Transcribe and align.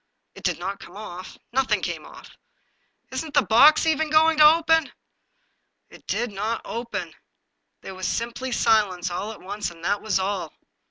It 0.33 0.43
did 0.43 0.57
not 0.57 0.79
come 0.79 0.97
off; 0.97 1.37
noth 1.53 1.71
ing 1.71 1.83
came 1.83 2.07
off." 2.07 2.35
Isn't 3.11 3.35
the 3.35 3.43
box 3.43 3.85
even 3.85 4.09
going 4.09 4.39
to 4.39 4.49
open?" 4.55 4.91
It 5.91 6.07
did 6.07 6.31
not 6.31 6.61
open. 6.65 7.13
There 7.81 7.93
was 7.93 8.07
simply 8.07 8.51
silence 8.51 9.11
all 9.11 9.31
at 9.31 9.41
once, 9.41 9.69
and 9.69 9.85
that 9.85 10.01
was 10.01 10.17
all. 10.17 10.53